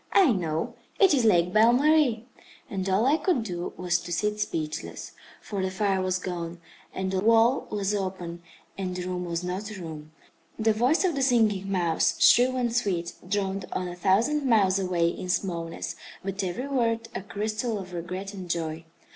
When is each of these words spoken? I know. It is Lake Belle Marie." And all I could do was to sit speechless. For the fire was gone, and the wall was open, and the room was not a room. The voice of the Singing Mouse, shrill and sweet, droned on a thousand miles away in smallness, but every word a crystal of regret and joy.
I 0.13 0.31
know. 0.31 0.73
It 0.99 1.13
is 1.13 1.25
Lake 1.25 1.53
Belle 1.53 1.73
Marie." 1.73 2.25
And 2.71 2.89
all 2.89 3.05
I 3.05 3.17
could 3.17 3.43
do 3.43 3.71
was 3.77 3.99
to 3.99 4.11
sit 4.11 4.39
speechless. 4.39 5.11
For 5.43 5.61
the 5.61 5.69
fire 5.69 6.01
was 6.01 6.17
gone, 6.17 6.59
and 6.91 7.11
the 7.11 7.19
wall 7.19 7.67
was 7.69 7.93
open, 7.93 8.41
and 8.79 8.95
the 8.95 9.03
room 9.05 9.25
was 9.25 9.43
not 9.43 9.69
a 9.69 9.79
room. 9.79 10.11
The 10.57 10.73
voice 10.73 11.03
of 11.03 11.13
the 11.13 11.21
Singing 11.21 11.71
Mouse, 11.71 12.19
shrill 12.19 12.55
and 12.57 12.75
sweet, 12.75 13.13
droned 13.29 13.65
on 13.73 13.87
a 13.87 13.95
thousand 13.95 14.43
miles 14.43 14.79
away 14.79 15.07
in 15.07 15.29
smallness, 15.29 15.95
but 16.23 16.43
every 16.43 16.67
word 16.67 17.07
a 17.13 17.21
crystal 17.21 17.77
of 17.77 17.93
regret 17.93 18.33
and 18.33 18.49
joy. 18.49 18.85